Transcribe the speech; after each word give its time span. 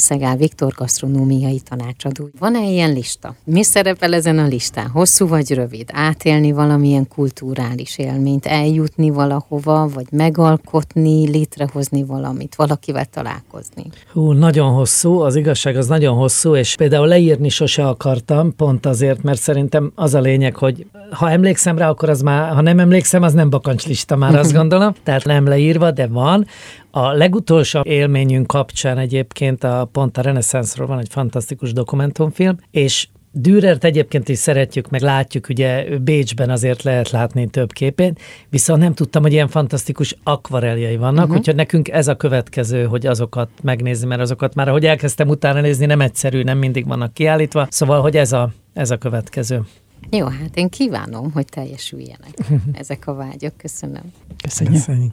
Szegál 0.00 0.36
Viktor 0.36 0.72
gasztronómiai 0.72 1.60
tanácsadó. 1.60 2.28
Van-e 2.38 2.68
ilyen 2.68 2.92
lista? 2.92 3.34
Mi 3.44 3.62
szerepel 3.62 4.14
ezen 4.14 4.38
a 4.38 4.46
listán? 4.46 4.88
Hosszú 4.88 5.26
vagy 5.26 5.54
rövid? 5.54 5.88
Átélni 5.92 6.52
valamilyen 6.52 7.08
kulturális 7.08 7.98
élményt, 7.98 8.46
eljutni 8.46 9.10
valahova, 9.10 9.88
vagy 9.94 10.06
megalkotni, 10.10 11.28
létrehozni 11.28 12.04
valamit, 12.04 12.54
valakivel 12.54 13.04
találkozni? 13.04 13.84
Hú, 14.12 14.32
nagyon 14.32 14.72
hosszú, 14.72 15.18
az 15.18 15.36
igazság 15.36 15.76
az 15.76 15.86
nagyon 15.86 16.16
hosszú, 16.16 16.56
és 16.56 16.74
például 16.76 17.06
leírni 17.06 17.48
sose 17.48 17.88
akartam, 17.88 18.56
pont 18.56 18.86
azért, 18.86 19.22
mert 19.22 19.40
szerintem 19.40 19.92
az 19.94 20.14
a 20.14 20.20
lényeg, 20.20 20.56
hogy 20.56 20.86
ha 21.10 21.30
emlékszem 21.30 21.78
rá, 21.78 21.88
akkor 21.88 22.08
az 22.08 22.20
már, 22.20 22.52
ha 22.54 22.60
nem 22.60 22.78
emlékszem, 22.78 23.22
az 23.22 23.32
nem 23.32 23.50
bakancslista 23.50 24.16
már, 24.16 24.34
azt 24.34 24.52
gondolom. 24.60 24.94
Tehát 25.02 25.24
nem 25.24 25.46
leírva, 25.46 25.90
de 25.90 26.06
van. 26.06 26.46
A 26.90 27.12
legutolsó 27.12 27.80
élményünk 27.84 28.46
kapcsán 28.46 28.98
egyébként 28.98 29.64
a 29.64 29.88
pont 29.92 30.18
a 30.18 30.22
reneszánszról 30.22 30.86
van 30.86 30.98
egy 30.98 31.08
fantasztikus 31.10 31.72
dokumentumfilm, 31.72 32.58
és 32.70 33.08
Dürert 33.38 33.84
egyébként 33.84 34.28
is 34.28 34.38
szeretjük, 34.38 34.90
meg 34.90 35.00
látjuk, 35.00 35.48
ugye 35.48 35.98
Bécsben 35.98 36.50
azért 36.50 36.82
lehet 36.82 37.10
látni 37.10 37.46
több 37.46 37.72
képén, 37.72 38.16
viszont 38.48 38.80
nem 38.80 38.94
tudtam, 38.94 39.22
hogy 39.22 39.32
ilyen 39.32 39.48
fantasztikus 39.48 40.16
akvareljai 40.22 40.96
vannak, 40.96 41.22
uh-huh. 41.22 41.36
úgyhogy 41.36 41.54
nekünk 41.54 41.88
ez 41.88 42.08
a 42.08 42.14
következő, 42.14 42.84
hogy 42.84 43.06
azokat 43.06 43.48
megnézni, 43.62 44.06
mert 44.06 44.20
azokat 44.20 44.54
már, 44.54 44.68
ahogy 44.68 44.86
elkezdtem 44.86 45.28
utána 45.28 45.60
nézni, 45.60 45.86
nem 45.86 46.00
egyszerű, 46.00 46.42
nem 46.42 46.58
mindig 46.58 46.86
vannak 46.86 47.14
kiállítva, 47.14 47.66
szóval, 47.70 48.00
hogy 48.00 48.16
ez 48.16 48.32
a, 48.32 48.50
ez 48.72 48.90
a 48.90 48.96
következő. 48.96 49.62
Jó, 50.10 50.26
hát 50.26 50.56
én 50.56 50.68
kívánom, 50.68 51.32
hogy 51.32 51.44
teljesüljenek 51.44 52.34
ezek 52.72 53.06
a 53.06 53.14
vágyok. 53.14 53.56
Köszönöm. 53.56 54.12
Köszönjük. 54.42 54.76
Köszönjük. 54.76 55.12